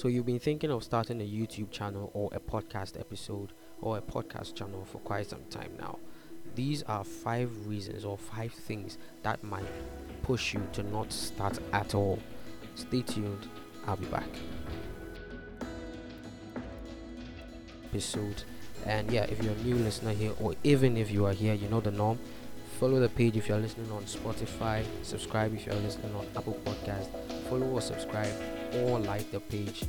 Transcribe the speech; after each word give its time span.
So 0.00 0.08
you've 0.08 0.24
been 0.24 0.38
thinking 0.38 0.70
of 0.70 0.82
starting 0.82 1.20
a 1.20 1.24
YouTube 1.24 1.70
channel 1.70 2.10
or 2.14 2.30
a 2.32 2.40
podcast 2.40 2.98
episode 2.98 3.52
or 3.82 3.98
a 3.98 4.00
podcast 4.00 4.54
channel 4.54 4.86
for 4.90 4.96
quite 5.00 5.26
some 5.26 5.44
time 5.50 5.72
now. 5.78 5.98
These 6.54 6.82
are 6.84 7.04
five 7.04 7.50
reasons 7.66 8.06
or 8.06 8.16
five 8.16 8.50
things 8.50 8.96
that 9.24 9.44
might 9.44 9.66
push 10.22 10.54
you 10.54 10.66
to 10.72 10.82
not 10.84 11.12
start 11.12 11.58
at 11.74 11.94
all. 11.94 12.18
Stay 12.76 13.02
tuned, 13.02 13.46
I'll 13.86 13.96
be 13.96 14.06
back. 14.06 14.30
Episode 17.90 18.44
and 18.86 19.12
yeah, 19.12 19.24
if 19.24 19.42
you're 19.42 19.52
a 19.52 19.64
new 19.64 19.74
listener 19.74 20.14
here, 20.14 20.32
or 20.40 20.54
even 20.64 20.96
if 20.96 21.10
you 21.10 21.26
are 21.26 21.34
here, 21.34 21.52
you 21.52 21.68
know 21.68 21.80
the 21.80 21.90
norm. 21.90 22.18
Follow 22.78 23.00
the 23.00 23.10
page 23.10 23.36
if 23.36 23.50
you're 23.50 23.58
listening 23.58 23.92
on 23.92 24.04
Spotify. 24.04 24.82
Subscribe 25.02 25.54
if 25.54 25.66
you're 25.66 25.74
listening 25.74 26.14
on 26.14 26.26
Apple 26.34 26.58
Podcast. 26.64 27.08
Follow 27.50 27.66
or 27.66 27.82
subscribe 27.82 28.32
or 28.74 28.98
like 29.00 29.30
the 29.30 29.40
page, 29.40 29.84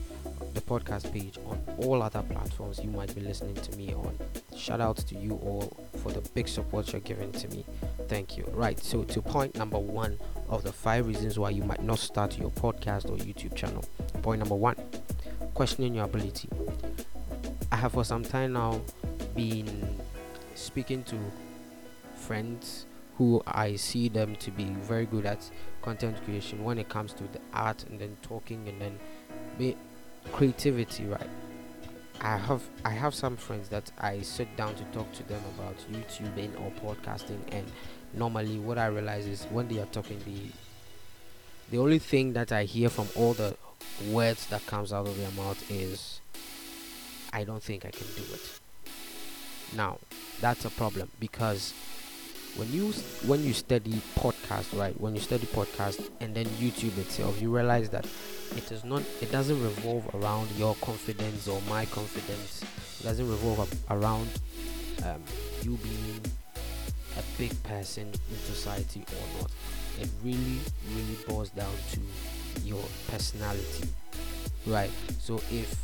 the 0.54 0.62
podcast 0.62 1.12
page 1.12 1.38
on 1.46 1.62
all 1.78 2.02
other 2.02 2.22
platforms 2.24 2.80
you 2.84 2.90
might 2.90 3.14
be 3.16 3.22
listening 3.22 3.56
to 3.56 3.76
me 3.78 3.94
on. 3.94 4.18
Shout 4.56 4.82
out 4.82 4.98
to 4.98 5.16
you 5.16 5.34
all 5.44 5.78
for 6.02 6.12
the 6.12 6.22
big 6.32 6.48
support 6.48 6.92
you're 6.92 7.02
giving 7.02 7.32
to 7.34 7.48
me. 7.50 7.66
Thank 8.08 8.38
you. 8.38 8.46
Right, 8.52 8.80
so 8.80 9.04
to 9.04 9.22
point 9.22 9.56
number 9.56 9.80
one 9.80 10.18
of 10.50 10.64
the 10.64 10.72
five 10.72 11.08
reasons 11.08 11.40
why 11.40 11.52
you 11.52 11.64
might 11.64 11.84
not 11.84 12.00
start 12.00 12.38
your 12.38 12.52
podcast 12.52 13.06
or 13.06 13.18
YouTube 13.18 13.56
channel. 13.56 13.84
Point 14.22 14.40
number 14.40 14.56
one 14.56 14.76
questioning 15.54 15.94
your 15.94 16.06
ability. 16.06 16.50
I 17.72 17.76
have 17.76 17.94
for 17.94 18.04
some 18.04 18.24
time 18.24 18.54
now 18.54 18.82
been 19.36 20.00
speaking 20.56 21.04
to 21.06 21.18
friends 22.16 22.86
who 23.18 23.42
I 23.46 23.76
see 23.76 24.10
them 24.10 24.36
to 24.38 24.52
be 24.52 24.66
very 24.66 25.06
good 25.06 25.26
at 25.26 25.50
content 25.82 26.24
creation 26.24 26.64
when 26.64 26.78
it 26.78 26.90
comes 26.90 27.14
to 27.14 27.24
the 27.24 27.40
art 27.54 27.84
and 27.90 28.00
then 28.00 28.18
talking 28.22 28.68
and 28.68 28.82
then 28.82 29.00
be 29.58 29.76
creativity 30.32 31.06
right 31.06 31.30
I 32.22 32.38
have 32.38 32.62
I 32.86 32.92
have 32.92 33.16
some 33.16 33.36
friends 33.36 33.70
that 33.70 33.92
I 34.00 34.22
sit 34.22 34.56
down 34.56 34.76
to 34.76 34.84
talk 34.86 35.12
to 35.14 35.24
them 35.24 35.42
about 35.56 35.76
YouTubing 35.92 36.52
or 36.62 36.72
podcasting 36.96 37.40
and 37.52 37.66
normally 38.14 38.60
what 38.60 38.78
I 38.78 38.88
realize 38.88 39.26
is 39.26 39.46
when 39.46 39.68
they 39.68 39.80
are 39.80 39.88
talking 39.88 40.20
the 40.26 40.52
the 41.72 41.78
only 41.78 42.00
thing 42.00 42.34
that 42.34 42.52
I 42.52 42.66
hear 42.66 42.90
from 42.90 43.08
all 43.16 43.34
the 43.34 43.56
words 44.10 44.46
that 44.48 44.66
comes 44.68 44.94
out 44.94 45.08
of 45.08 45.18
their 45.18 45.32
mouth 45.32 45.72
is 45.72 46.22
I 47.34 47.44
don't 47.44 47.64
think 47.64 47.86
I 47.86 47.92
can 47.92 48.08
do 48.16 48.24
it. 48.34 48.60
Now, 49.76 50.00
that's 50.42 50.66
a 50.66 50.70
problem 50.70 51.10
because 51.20 51.74
when 52.56 52.72
you 52.72 52.92
when 53.26 53.44
you 53.44 53.54
study 53.54 54.02
podcast, 54.16 54.78
right? 54.78 55.00
When 55.00 55.16
you 55.16 55.22
study 55.22 55.48
podcast 55.48 56.10
and 56.20 56.36
then 56.36 56.46
YouTube 56.60 56.98
itself, 56.98 57.42
you 57.42 57.54
realize 57.56 57.90
that 57.90 58.06
it 58.56 58.72
is 58.72 58.84
not 58.84 59.04
it 59.22 59.32
doesn't 59.32 59.62
revolve 59.62 60.10
around 60.16 60.50
your 60.58 60.76
confidence 60.76 61.48
or 61.48 61.62
my 61.70 61.86
confidence. 61.86 62.64
It 63.00 63.04
doesn't 63.04 63.30
revolve 63.30 63.74
around 63.90 64.30
um, 65.06 65.24
you 65.64 65.78
being 65.78 66.22
a 67.18 67.24
big 67.38 67.52
person 67.64 68.08
in 68.08 68.38
society 68.38 69.04
or 69.08 69.42
not. 69.42 69.52
It 70.00 70.10
really, 70.24 70.60
really 70.96 71.18
boils 71.28 71.50
down 71.50 71.74
to 71.94 72.00
your 72.64 72.84
personality, 73.10 73.90
right? 74.66 74.92
So 75.20 75.36
if 75.52 75.76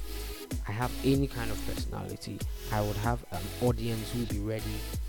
I 0.68 0.72
have 0.74 0.92
any 1.06 1.28
kind 1.28 1.50
of 1.50 1.66
personality, 1.66 2.40
I 2.72 2.82
would 2.82 2.98
have 2.98 3.24
an 3.32 3.42
audience 3.62 4.12
who 4.12 4.20
will 4.20 4.26
be 4.28 4.40
ready 4.40 4.64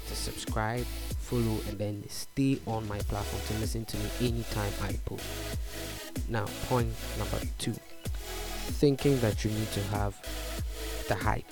to 0.06 0.14
subscribe, 0.14 0.84
follow, 1.18 1.58
and 1.68 1.78
then 1.78 2.04
stay 2.08 2.60
on 2.66 2.86
my 2.86 2.98
platform 3.00 3.42
to 3.48 3.60
listen 3.60 3.84
to 3.86 3.96
me 3.96 4.04
anytime 4.20 4.72
I 4.82 4.92
post. 5.04 5.24
Now, 6.28 6.46
point 6.68 6.92
number 7.18 7.40
two 7.58 7.74
thinking 8.68 9.18
that 9.20 9.44
you 9.44 9.50
need 9.50 9.70
to 9.72 9.82
have 9.84 10.14
the 11.08 11.14
hype. 11.14 11.46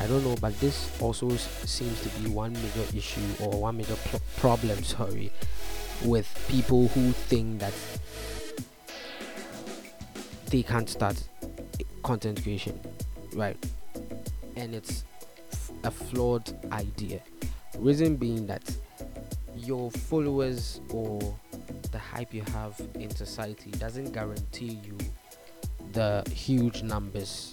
I 0.00 0.06
don't 0.06 0.24
know, 0.24 0.34
but 0.40 0.58
this 0.60 0.90
also 1.00 1.30
seems 1.30 2.00
to 2.02 2.08
be 2.20 2.28
one 2.28 2.52
major 2.52 2.96
issue 2.96 3.20
or 3.40 3.60
one 3.60 3.78
major 3.78 3.96
pl- 3.96 4.20
problem, 4.36 4.82
sorry, 4.82 5.30
with 6.04 6.28
people 6.48 6.88
who 6.88 7.12
think 7.12 7.60
that 7.60 7.72
they 10.50 10.62
can't 10.62 10.90
start 10.90 11.16
content 12.04 12.40
creation, 12.42 12.78
right? 13.34 13.56
And 14.54 14.74
it's 14.74 15.04
a 15.82 15.90
flawed 15.90 16.52
idea. 16.70 17.20
Reason 17.78 18.14
being 18.14 18.46
that 18.46 18.62
your 19.56 19.90
followers 19.90 20.80
or 20.90 21.18
the 21.90 21.98
hype 21.98 22.32
you 22.32 22.42
have 22.52 22.80
in 22.94 23.10
society 23.10 23.70
doesn't 23.72 24.12
guarantee 24.12 24.78
you 24.84 24.96
the 25.92 26.24
huge 26.30 26.82
numbers 26.82 27.50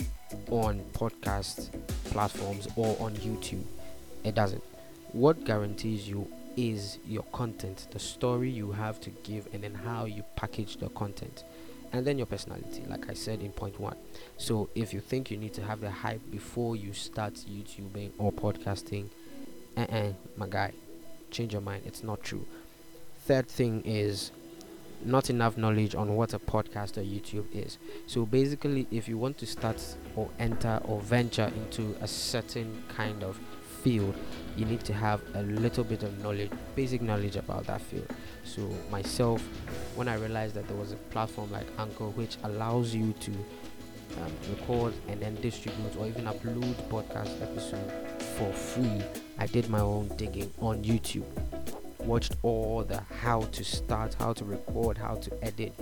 on 0.49 0.81
podcast 0.93 1.69
platforms 2.05 2.67
or 2.75 2.95
on 2.99 3.15
YouTube. 3.15 3.63
It 4.23 4.35
doesn't. 4.35 4.63
What 5.13 5.43
guarantees 5.45 6.07
you 6.07 6.27
is 6.57 6.99
your 7.07 7.23
content, 7.31 7.87
the 7.91 7.99
story 7.99 8.49
you 8.49 8.71
have 8.71 8.99
to 9.01 9.09
give, 9.23 9.47
and 9.53 9.63
then 9.63 9.73
how 9.73 10.05
you 10.05 10.23
package 10.35 10.77
the 10.77 10.89
content 10.89 11.43
and 11.93 12.05
then 12.05 12.17
your 12.17 12.25
personality 12.27 12.83
like 12.87 13.09
i 13.09 13.13
said 13.13 13.41
in 13.41 13.51
point 13.51 13.79
one. 13.79 13.95
So 14.37 14.69
if 14.75 14.93
you 14.93 14.99
think 15.01 15.29
you 15.31 15.37
need 15.37 15.53
to 15.53 15.63
have 15.63 15.81
the 15.81 15.91
hype 15.91 16.21
before 16.31 16.75
you 16.75 16.93
start 16.93 17.33
youtubing 17.35 18.11
or 18.17 18.31
podcasting 18.31 19.07
uh-uh, 19.77 20.13
my 20.37 20.47
guy 20.47 20.73
change 21.29 21.53
your 21.53 21.61
mind 21.61 21.83
it's 21.85 22.03
not 22.03 22.23
true. 22.23 22.45
Third 23.25 23.47
thing 23.47 23.83
is 23.85 24.31
not 25.03 25.29
enough 25.29 25.57
knowledge 25.57 25.95
on 25.95 26.15
what 26.15 26.33
a 26.33 26.39
podcast 26.39 26.97
or 26.97 27.01
youtube 27.01 27.45
is. 27.53 27.77
So 28.07 28.25
basically 28.25 28.87
if 28.91 29.07
you 29.07 29.17
want 29.17 29.37
to 29.39 29.45
start 29.45 29.81
or 30.15 30.29
enter 30.39 30.79
or 30.85 30.99
venture 31.01 31.51
into 31.55 31.95
a 32.01 32.07
certain 32.07 32.83
kind 32.95 33.23
of 33.23 33.39
field 33.81 34.13
you 34.55 34.65
need 34.65 34.81
to 34.81 34.93
have 34.93 35.21
a 35.33 35.41
little 35.41 35.83
bit 35.83 36.03
of 36.03 36.21
knowledge 36.23 36.51
basic 36.75 37.01
knowledge 37.01 37.35
about 37.35 37.65
that 37.65 37.81
field 37.81 38.07
so 38.43 38.61
myself 38.89 39.41
when 39.95 40.07
i 40.07 40.15
realized 40.15 40.55
that 40.55 40.67
there 40.67 40.77
was 40.77 40.91
a 40.91 40.97
platform 41.11 41.51
like 41.51 41.65
anchor 41.79 42.09
which 42.09 42.37
allows 42.43 42.93
you 42.93 43.13
to 43.19 43.31
um, 43.31 44.31
record 44.49 44.93
and 45.07 45.21
then 45.21 45.35
distribute 45.41 45.95
or 45.97 46.07
even 46.07 46.25
upload 46.25 46.73
podcast 46.89 47.41
episode 47.41 47.91
for 48.37 48.51
free 48.51 49.01
i 49.39 49.45
did 49.45 49.69
my 49.69 49.79
own 49.79 50.07
digging 50.17 50.51
on 50.59 50.83
youtube. 50.83 51.25
Watched 51.99 52.35
all 52.41 52.83
the 52.83 52.99
how 53.21 53.41
to 53.41 53.63
start 53.63 54.15
how 54.15 54.33
to 54.33 54.43
record 54.43 54.97
how 54.97 55.15
to 55.15 55.43
edit 55.43 55.73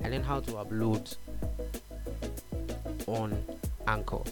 and 0.00 0.10
then 0.12 0.22
how 0.22 0.40
to 0.40 0.52
upload 0.52 1.14
on 3.06 3.36
anchor. 3.86 4.22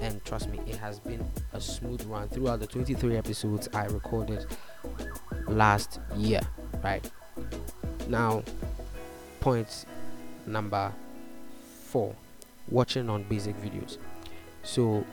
And 0.00 0.24
trust 0.24 0.48
me 0.48 0.58
it 0.66 0.76
has 0.76 0.98
been 0.98 1.24
a 1.52 1.60
smooth 1.60 2.02
run 2.06 2.28
throughout 2.28 2.60
the 2.60 2.66
23 2.66 3.16
episodes 3.16 3.68
i 3.74 3.84
recorded 3.86 4.46
last 5.48 6.00
year 6.16 6.40
right 6.82 7.10
now 8.08 8.42
point 9.40 9.86
number 10.46 10.92
four 11.84 12.14
watching 12.68 13.08
on 13.08 13.22
basic 13.24 13.56
videos. 13.60 13.98
So 14.62 15.04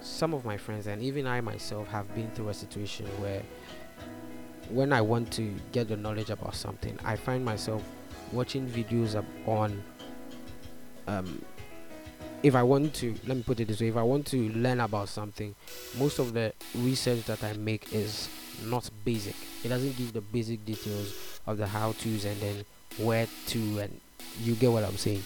some 0.00 0.34
of 0.34 0.44
my 0.44 0.56
friends 0.56 0.86
and 0.86 1.02
even 1.02 1.26
i 1.26 1.40
myself 1.40 1.88
have 1.88 2.12
been 2.14 2.30
through 2.30 2.48
a 2.48 2.54
situation 2.54 3.04
where 3.20 3.42
when 4.68 4.92
i 4.92 5.00
want 5.00 5.32
to 5.32 5.52
get 5.72 5.88
the 5.88 5.96
knowledge 5.96 6.30
about 6.30 6.54
something 6.54 6.96
i 7.04 7.16
find 7.16 7.44
myself 7.44 7.82
watching 8.30 8.68
videos 8.68 9.20
on 9.46 9.82
um, 11.08 11.42
if 12.42 12.54
I 12.54 12.62
want 12.62 12.94
to, 12.94 13.14
let 13.26 13.36
me 13.36 13.42
put 13.42 13.60
it 13.60 13.68
this 13.68 13.80
way, 13.80 13.88
if 13.88 13.96
I 13.96 14.02
want 14.02 14.26
to 14.28 14.48
learn 14.50 14.80
about 14.80 15.08
something, 15.08 15.54
most 15.98 16.18
of 16.18 16.32
the 16.32 16.52
research 16.74 17.24
that 17.24 17.42
I 17.42 17.54
make 17.54 17.92
is 17.92 18.28
not 18.64 18.88
basic. 19.04 19.36
It 19.64 19.68
doesn't 19.68 19.96
give 19.96 20.12
the 20.12 20.20
basic 20.20 20.64
details 20.64 21.14
of 21.46 21.58
the 21.58 21.66
how 21.66 21.92
to's 21.92 22.24
and 22.24 22.40
then 22.40 22.64
where 22.98 23.26
to, 23.48 23.78
and 23.78 24.00
you 24.40 24.54
get 24.54 24.70
what 24.72 24.84
I'm 24.84 24.96
saying. 24.96 25.22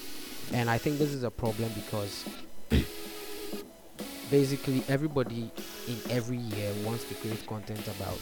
And 0.52 0.68
I 0.68 0.78
think 0.78 0.98
this 0.98 1.10
is 1.10 1.22
a 1.22 1.30
problem 1.30 1.70
because 1.74 2.28
basically 4.30 4.82
everybody 4.88 5.50
in 5.86 5.96
every 6.10 6.38
year 6.38 6.72
wants 6.84 7.04
to 7.04 7.14
create 7.14 7.46
content 7.46 7.86
about 7.86 8.18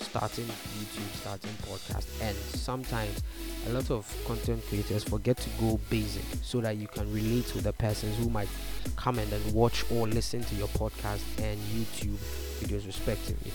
starting 0.00 0.44
YouTube, 0.44 1.12
starting 1.20 1.50
podcast, 1.62 2.06
and 2.22 2.36
sometimes 2.36 3.22
a 3.66 3.70
lot 3.70 3.90
of 3.90 4.06
content 4.26 4.62
creators 4.68 5.04
forget 5.04 5.36
to 5.36 5.50
go 5.60 5.78
basic 5.90 6.24
so 6.42 6.60
that 6.60 6.76
you 6.76 6.86
can 6.86 7.12
relate 7.12 7.46
to 7.46 7.60
the 7.60 7.72
persons 7.72 8.16
who 8.18 8.30
might 8.30 8.48
come 8.96 9.18
and 9.18 9.30
then 9.30 9.52
watch 9.52 9.84
or 9.90 10.06
listen 10.06 10.42
to 10.44 10.54
your 10.54 10.68
podcast 10.68 11.22
and 11.38 11.58
YouTube 11.72 12.16
videos 12.60 12.86
respectively. 12.86 13.52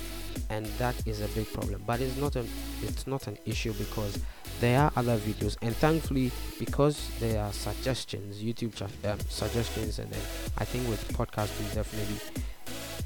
And 0.50 0.66
that 0.78 0.96
is 1.06 1.22
a 1.22 1.28
big 1.30 1.52
problem. 1.54 1.84
But 1.86 2.02
it's 2.02 2.18
not 2.18 2.36
an 2.36 2.48
it's 2.82 3.08
not 3.08 3.28
an 3.28 3.38
issue 3.46 3.74
because 3.74 4.20
there 4.60 4.80
are 4.80 4.92
other 4.96 5.18
videos 5.18 5.58
and 5.62 5.76
thankfully 5.76 6.32
because 6.60 7.10
there 7.20 7.42
are 7.44 7.52
suggestions, 7.52 8.42
YouTube 8.42 8.80
um, 9.06 9.20
suggestions 9.28 10.00
and 10.00 10.12
then 10.12 10.22
I 10.58 10.66
think 10.66 10.88
with 10.88 11.06
podcasting 11.14 11.74
definitely 11.74 12.18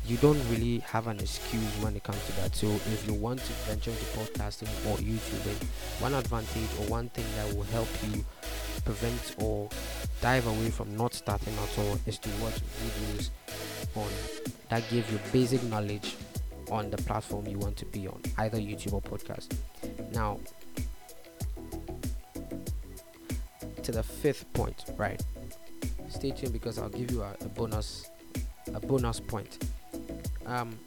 you 0.08 0.16
don't 0.18 0.40
really 0.50 0.80
have 0.80 1.08
an 1.08 1.20
excuse 1.20 1.74
when 1.82 1.96
it 1.96 2.04
comes 2.04 2.24
to 2.28 2.32
that. 2.38 2.56
So 2.56 2.68
if 2.68 3.04
you 3.06 3.14
want 3.14 3.40
to 3.40 3.54
venture 3.68 3.92
into 3.92 4.06
podcasting 4.06 4.70
or 4.90 4.98
YouTubing, 4.98 5.64
one 6.00 6.14
advantage 6.14 6.70
or 6.80 6.86
one 6.90 7.10
thing 7.10 7.26
that 7.36 7.56
will 7.56 7.66
help 7.66 7.90
you 8.04 8.24
prevent 8.86 9.36
or 9.40 9.70
dive 10.22 10.48
away 10.48 10.70
from 10.70 10.96
not 10.96 11.14
starting 11.14 11.54
at 11.54 11.80
all 11.80 12.00
is 12.06 12.18
to 12.20 12.30
watch 12.42 12.62
videos 12.84 13.30
on 13.96 14.10
that 14.70 14.84
give 14.90 15.10
you 15.12 15.20
basic 15.34 15.62
knowledge 15.64 16.16
on 16.72 16.90
the 16.90 16.98
platform 16.98 17.48
you 17.48 17.58
want 17.58 17.78
to 17.78 17.86
be 17.86 18.08
on, 18.08 18.22
either 18.38 18.58
YouTube 18.58 18.94
or 18.94 19.02
podcast. 19.02 19.56
Now, 20.14 20.40
to 23.84 23.92
the 23.92 24.04
fifth 24.04 24.52
point, 24.54 24.86
right? 24.98 25.22
Stay 26.10 26.32
tuned 26.32 26.54
because 26.54 26.78
I'll 26.78 26.90
give 26.90 27.12
you 27.12 27.22
a, 27.22 27.36
a 27.42 27.48
bonus, 27.50 28.10
a 28.74 28.80
bonus 28.80 29.20
point. 29.20 29.66
Um, 30.46 30.78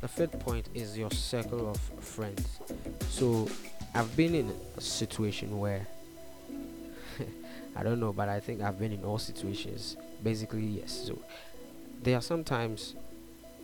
the 0.00 0.08
fifth 0.08 0.38
point 0.38 0.68
is 0.74 0.96
your 0.96 1.10
circle 1.10 1.68
of 1.68 1.78
friends. 2.04 2.60
So, 3.08 3.48
I've 3.94 4.14
been 4.16 4.34
in 4.34 4.54
a 4.76 4.80
situation 4.80 5.58
where 5.58 5.86
I 7.76 7.82
don't 7.82 7.98
know, 7.98 8.12
but 8.12 8.28
I 8.28 8.38
think 8.38 8.62
I've 8.62 8.78
been 8.78 8.92
in 8.92 9.04
all 9.04 9.18
situations. 9.18 9.96
Basically, 10.22 10.64
yes. 10.64 11.06
So, 11.06 11.18
there 12.02 12.16
are 12.16 12.22
sometimes 12.22 12.94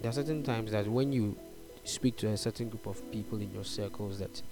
there 0.04 0.10
are 0.10 0.12
certain 0.12 0.42
times 0.42 0.70
that 0.72 0.86
when 0.86 1.14
you 1.14 1.34
speak 1.82 2.14
to 2.14 2.28
a 2.28 2.36
certain 2.36 2.68
group 2.68 2.86
of 2.86 3.10
people 3.10 3.40
in 3.40 3.50
your 3.54 3.64
circles 3.64 4.18
that 4.18 4.42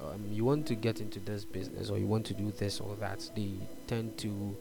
um, 0.00 0.24
you 0.30 0.42
want 0.42 0.66
to 0.66 0.74
get 0.74 1.02
into 1.02 1.20
this 1.20 1.44
business 1.44 1.90
or 1.90 1.98
you 1.98 2.06
want 2.06 2.24
to 2.24 2.32
do 2.32 2.50
this 2.52 2.80
or 2.80 2.96
that, 2.96 3.30
they 3.36 3.52
tend 3.86 4.16
to 4.16 4.56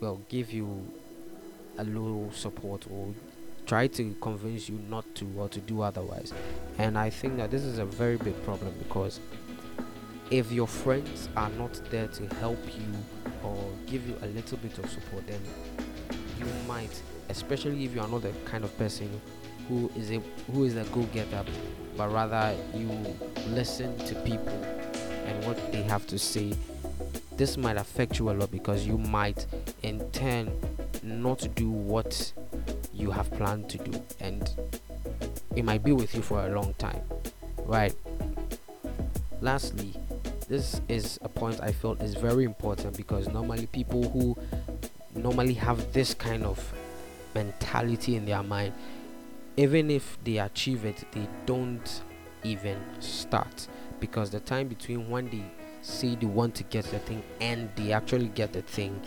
well 0.00 0.20
give 0.28 0.50
you 0.50 0.84
a 1.78 1.84
little 1.84 2.32
support 2.32 2.84
or 2.90 3.14
try 3.66 3.86
to 3.86 4.16
convince 4.20 4.68
you 4.68 4.80
not 4.88 5.04
to 5.14 5.30
or 5.38 5.48
to 5.48 5.60
do 5.60 5.80
otherwise. 5.80 6.32
And 6.78 6.98
I 6.98 7.08
think 7.08 7.36
that 7.36 7.52
this 7.52 7.62
is 7.62 7.78
a 7.78 7.84
very 7.84 8.16
big 8.16 8.34
problem 8.42 8.74
because 8.80 9.20
if 10.32 10.50
your 10.50 10.66
friends 10.66 11.28
are 11.36 11.50
not 11.50 11.80
there 11.92 12.08
to 12.08 12.34
help 12.34 12.58
you 12.66 13.38
or 13.44 13.64
give 13.86 14.08
you 14.08 14.16
a 14.22 14.26
little 14.26 14.58
bit 14.58 14.76
of 14.78 14.90
support, 14.90 15.24
then 15.28 15.40
you 16.40 16.46
might 16.66 17.00
especially 17.30 17.84
if 17.84 17.94
you 17.94 18.00
are 18.00 18.08
not 18.08 18.22
the 18.22 18.32
kind 18.44 18.64
of 18.64 18.76
person 18.78 19.08
who 19.68 19.90
is 19.96 20.10
a 20.10 20.20
who 20.52 20.64
is 20.64 20.76
a 20.76 20.84
go-getter 20.84 21.44
but 21.96 22.10
rather 22.12 22.54
you 22.74 22.88
listen 23.48 23.96
to 23.98 24.14
people 24.16 24.62
and 25.26 25.44
what 25.46 25.72
they 25.72 25.82
have 25.82 26.06
to 26.06 26.18
say 26.18 26.52
this 27.36 27.56
might 27.56 27.78
affect 27.78 28.18
you 28.18 28.30
a 28.30 28.32
lot 28.32 28.50
because 28.50 28.86
you 28.86 28.98
might 28.98 29.46
in 29.82 29.98
turn 30.10 30.52
not 31.02 31.48
do 31.54 31.70
what 31.70 32.32
you 32.92 33.10
have 33.10 33.30
planned 33.32 33.70
to 33.70 33.78
do. 33.78 34.02
And 34.20 34.50
it 35.56 35.64
might 35.64 35.82
be 35.82 35.92
with 35.92 36.14
you 36.14 36.20
for 36.20 36.46
a 36.46 36.50
long 36.50 36.74
time. 36.74 37.00
Right. 37.64 37.94
Lastly 39.40 39.94
this 40.48 40.80
is 40.88 41.16
a 41.22 41.28
point 41.28 41.60
i 41.62 41.70
felt 41.70 42.02
is 42.02 42.16
very 42.16 42.42
important 42.42 42.96
because 42.96 43.28
normally 43.28 43.66
people 43.66 44.02
who 44.10 44.36
normally 45.14 45.54
have 45.54 45.92
this 45.92 46.12
kind 46.12 46.42
of 46.42 46.58
mentality 47.34 48.16
in 48.16 48.24
their 48.24 48.42
mind. 48.42 48.72
Even 49.56 49.90
if 49.90 50.18
they 50.24 50.38
achieve 50.38 50.84
it 50.84 51.04
they 51.12 51.28
don't 51.46 52.02
even 52.44 52.78
start. 53.00 53.68
Because 53.98 54.30
the 54.30 54.40
time 54.40 54.68
between 54.68 55.08
when 55.10 55.28
they 55.28 55.42
say 55.82 56.14
they 56.14 56.26
want 56.26 56.54
to 56.54 56.64
get 56.64 56.84
the 56.86 56.98
thing 56.98 57.22
and 57.40 57.70
they 57.76 57.92
actually 57.92 58.28
get 58.28 58.52
the 58.52 58.62
thing 58.62 59.00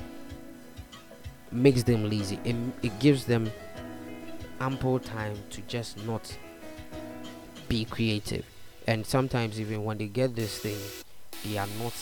makes 1.51 1.83
them 1.83 2.09
lazy. 2.09 2.39
It, 2.43 2.55
it 2.81 2.99
gives 2.99 3.25
them 3.25 3.51
ample 4.59 4.99
time 4.99 5.37
to 5.51 5.61
just 5.61 6.03
not 6.05 6.35
be 7.67 7.85
creative. 7.85 8.45
And 8.87 9.05
sometimes 9.05 9.59
even 9.59 9.83
when 9.83 9.97
they 9.97 10.07
get 10.07 10.35
this 10.35 10.59
thing 10.59 10.77
they 11.43 11.57
are 11.57 11.67
not 11.79 11.93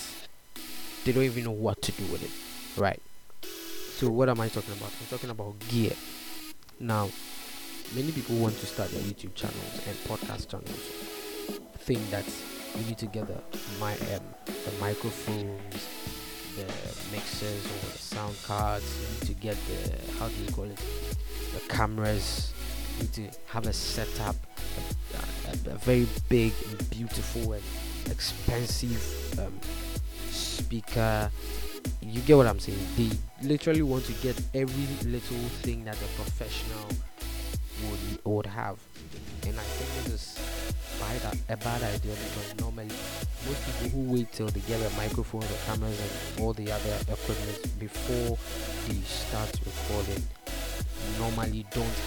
they 1.04 1.12
don't 1.12 1.24
even 1.24 1.46
know 1.46 1.52
what 1.52 1.82
to 1.82 1.92
do 1.92 2.04
with 2.12 2.24
it. 2.24 2.80
Right 2.80 3.02
so 4.02 4.10
what 4.10 4.30
am 4.30 4.42
I 4.42 4.48
talking 4.48 4.74
about? 4.74 4.92
I'm 5.00 5.06
talking 5.12 5.30
about 5.30 5.60
gear. 5.70 5.92
Now, 6.80 7.08
many 7.94 8.12
people 8.12 8.36
want 8.38 8.58
to 8.58 8.66
start 8.66 8.90
their 8.90 9.04
YouTube 9.04 9.36
channels 9.36 9.88
and 9.88 9.96
podcast 10.06 10.50
channels. 10.50 10.72
Think 11.78 12.10
that 12.10 12.26
you 12.76 12.88
need 12.88 12.98
to 12.98 13.06
get 13.06 13.28
the 13.28 13.40
my 13.80 13.94
um, 13.94 14.24
the 14.46 14.72
microphones, 14.80 15.88
the 16.56 16.66
mixers 17.16 17.64
or 17.64 17.92
the 17.92 17.98
sound 18.00 18.36
cards. 18.44 18.84
You 19.00 19.08
need 19.20 19.36
to 19.36 19.40
get 19.40 19.58
the 19.68 20.14
how 20.18 20.30
do 20.30 20.44
you 20.46 20.52
call 20.52 20.66
it? 20.66 20.80
The 21.54 21.60
cameras. 21.70 22.54
You 22.98 23.04
need 23.04 23.14
to 23.14 23.30
have 23.50 23.68
a 23.68 23.74
setup, 23.74 24.36
a, 25.14 25.72
a, 25.72 25.76
a 25.76 25.78
very 25.78 26.08
big 26.28 26.54
and 26.70 26.90
beautiful 26.90 27.54
and 27.54 27.64
expensive 28.10 29.40
um, 29.40 29.60
speaker 30.32 31.30
you 32.02 32.22
get 32.22 32.38
what 32.38 32.48
I'm 32.48 32.60
saying? 32.60 32.80
They 32.98 33.10
literally 33.48 33.82
want 33.82 34.06
to 34.06 34.14
get 34.14 34.40
every 34.54 35.10
little 35.10 35.38
thing 35.64 35.86
that 35.86 35.96
a 35.96 36.08
professional 36.22 36.88
would 37.90 38.26
would 38.26 38.46
have, 38.46 38.78
and 39.48 39.60
I 39.60 39.64
think 39.64 40.06
this 40.06 40.14
is 40.14 40.62
bad, 41.00 41.38
a 41.50 41.58
bad 41.58 41.82
idea 41.84 42.14
because 42.14 42.60
normally 42.60 42.94
most 43.48 43.66
people 43.66 43.90
who 43.90 44.14
wait 44.14 44.32
till 44.32 44.48
they 44.48 44.60
get 44.62 44.80
a 44.80 44.96
microphone, 44.96 45.42
the 45.42 45.58
cameras, 45.66 46.00
and 46.00 46.44
all 46.44 46.54
the 46.54 46.72
other 46.72 46.98
equipment 47.10 47.80
before 47.80 48.38
they 48.88 49.02
start 49.02 49.60
recording 49.66 50.24
normally 51.18 51.66
don't 51.72 51.98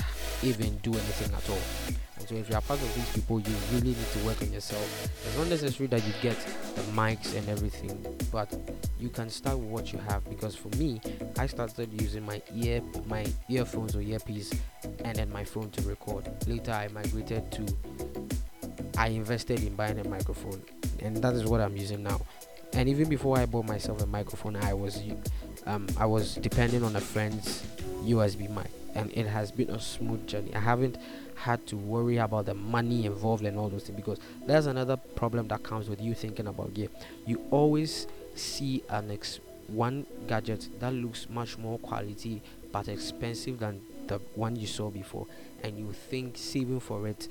even 0.43 0.77
do 0.79 0.93
anything 0.93 1.33
at 1.35 1.49
all. 1.49 1.95
And 2.17 2.29
so 2.29 2.35
if 2.37 2.49
you 2.49 2.55
are 2.55 2.61
part 2.61 2.81
of 2.81 2.95
these 2.95 3.11
people, 3.13 3.41
you 3.41 3.55
really 3.73 3.89
need 3.89 4.13
to 4.13 4.19
work 4.25 4.41
on 4.41 4.53
yourself. 4.53 5.11
It's 5.27 5.37
not 5.37 5.49
necessary 5.49 5.89
that 5.89 6.05
you 6.07 6.13
get 6.23 6.37
the 6.75 6.83
mics 6.93 7.37
and 7.37 7.49
everything, 7.49 8.05
but 8.31 8.55
you 8.99 9.09
can 9.09 9.29
start 9.29 9.59
with 9.59 9.69
what 9.69 9.93
you 9.93 9.99
have. 10.09 10.29
Because 10.29 10.55
for 10.55 10.69
me, 10.77 11.01
I 11.39 11.47
started 11.47 12.01
using 12.01 12.25
my 12.25 12.41
ear, 12.55 12.81
my 13.07 13.27
earphones 13.49 13.97
or 13.97 14.01
earpiece, 14.01 14.53
and 15.05 15.17
then 15.17 15.31
my 15.31 15.45
phone 15.45 15.71
to 15.71 15.83
record. 15.83 16.29
Later, 16.47 16.73
I 16.73 16.89
migrated 16.89 17.51
to. 17.53 17.67
I 18.97 19.09
invested 19.09 19.65
in 19.65 19.75
buying 19.75 19.99
a 19.99 20.09
microphone, 20.09 20.63
and 21.01 21.17
that 21.17 21.35
is 21.35 21.45
what 21.45 21.61
I'm 21.61 21.77
using 21.77 22.03
now. 22.03 22.21
And 22.75 22.89
even 22.89 23.09
before 23.09 23.39
I 23.39 23.47
bought 23.47 23.67
myself 23.67 24.03
a 24.03 24.07
microphone, 24.07 24.57
I 24.57 24.73
was 24.73 25.01
um, 25.67 25.87
I 25.99 26.07
was 26.07 26.35
depending 26.37 26.83
on 26.83 26.97
a 26.97 27.01
friend's 27.01 27.63
USB 28.05 28.49
mic, 28.51 28.71
and 28.95 29.11
it 29.13 29.27
has 29.27 29.51
been 29.51 29.71
a 29.71 29.81
smooth 29.81 30.27
journey. 30.27 30.55
I 30.55 30.61
haven't 30.61 30.97
had 31.37 31.67
to 31.69 31.77
worry 31.77 32.19
about 32.19 32.47
the 32.47 32.55
money 32.55 33.07
involved 33.07 33.45
and 33.45 33.59
all 33.59 33.69
those 33.69 33.85
things 33.85 33.97
because 33.97 34.19
there's 34.47 34.67
another 34.67 34.97
problem 34.97 35.49
that 35.49 35.63
comes 35.63 35.89
with 35.89 36.01
you 36.01 36.15
thinking 36.15 36.47
about 36.47 36.75
gear. 36.75 36.89
You 37.27 37.41
always 37.51 38.07
see 38.35 38.83
an 38.89 39.11
ex- 39.11 39.41
one 39.67 40.07
gadget 40.27 40.69
that 40.81 40.93
looks 40.93 41.29
much 41.31 41.57
more 41.59 41.79
quality 41.79 42.43
but 42.73 42.89
expensive 42.89 43.59
than 43.61 43.81
the 44.07 44.19
one 44.35 44.57
you 44.57 44.67
saw 44.67 44.91
before, 44.91 45.27
and 45.63 45.79
you 45.79 45.93
think 45.93 46.37
saving 46.37 46.81
for 46.81 47.09
it 47.09 47.29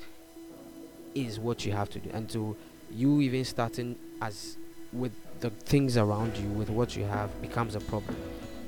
is 1.14 1.38
what 1.38 1.64
you 1.64 1.72
have 1.72 1.88
to 1.90 1.98
do. 2.00 2.10
And 2.12 2.30
so 2.30 2.56
you 2.90 3.20
even 3.20 3.44
starting 3.44 3.96
as 4.20 4.56
with 4.94 5.12
the 5.40 5.50
things 5.50 5.96
around 5.96 6.36
you 6.36 6.48
with 6.48 6.70
what 6.70 6.96
you 6.96 7.04
have 7.04 7.30
becomes 7.42 7.74
a 7.74 7.80
problem 7.80 8.16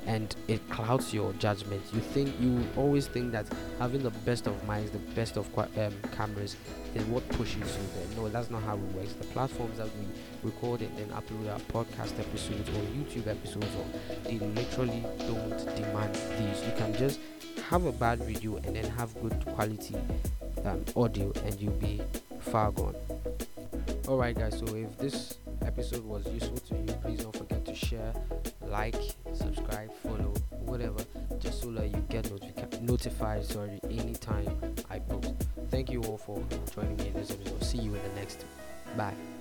and 0.06 0.36
it 0.46 0.66
clouds 0.70 1.12
your 1.12 1.32
judgment. 1.34 1.82
You 1.92 2.00
think 2.00 2.32
you 2.40 2.64
always 2.76 3.08
think 3.08 3.32
that 3.32 3.46
having 3.78 4.02
the 4.02 4.10
best 4.10 4.46
of 4.46 4.54
mics, 4.66 4.92
the 4.92 4.98
best 4.98 5.36
of 5.36 5.46
um, 5.58 5.92
cameras, 6.12 6.56
is 6.94 7.04
what 7.06 7.28
pushes 7.30 7.56
you 7.56 7.88
there. 7.94 8.16
No, 8.16 8.28
that's 8.28 8.48
not 8.48 8.62
how 8.62 8.74
it 8.74 8.94
works. 8.94 9.14
The 9.14 9.26
platforms 9.26 9.78
that 9.78 9.88
we 9.98 10.48
record 10.48 10.80
and 10.80 10.96
then 10.96 11.08
upload 11.08 11.52
our 11.52 11.58
podcast 11.60 12.18
episodes 12.20 12.68
or 12.68 12.82
YouTube 12.94 13.26
episodes, 13.26 13.66
or 13.76 13.84
they 14.24 14.38
literally 14.38 15.04
don't 15.18 15.58
demand 15.76 16.14
these. 16.14 16.64
You 16.64 16.72
can 16.76 16.94
just 16.94 17.18
have 17.68 17.84
a 17.84 17.92
bad 17.92 18.20
video 18.20 18.56
and 18.56 18.76
then 18.76 18.84
have 18.84 19.12
good 19.20 19.44
quality 19.54 19.96
um, 20.64 20.84
audio, 20.94 21.32
and 21.44 21.60
you'll 21.60 21.72
be 21.72 22.00
far 22.38 22.70
gone. 22.70 22.94
Alright, 24.06 24.36
guys. 24.36 24.58
So 24.58 24.66
if 24.76 24.96
this 24.98 25.36
episode 25.66 26.04
was 26.04 26.26
useful 26.28 26.56
to 26.58 26.74
you, 26.76 26.92
please 27.02 27.22
don't 27.22 27.36
forget 27.36 27.64
to 27.66 27.74
share, 27.74 28.12
like, 28.62 28.96
subscribe, 29.32 29.92
follow, 30.02 30.32
whatever, 30.50 31.04
just 31.38 31.60
so 31.62 31.70
that 31.72 31.88
you 31.88 32.04
get 32.08 32.24
notifi- 32.24 32.80
notified 32.80 33.44
sorry 33.44 33.80
anytime 33.84 34.74
I 34.88 34.98
post. 35.00 35.34
Thank 35.70 35.90
you 35.90 36.02
all 36.02 36.18
for 36.18 36.42
joining 36.74 36.96
me 36.96 37.08
in 37.08 37.14
this 37.14 37.30
episode. 37.30 37.62
See 37.64 37.78
you 37.78 37.94
in 37.94 38.02
the 38.02 38.20
next. 38.20 38.44
Bye. 38.96 39.35